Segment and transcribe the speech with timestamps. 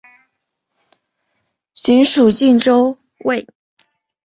[1.75, 3.45] 寻属靖州卫。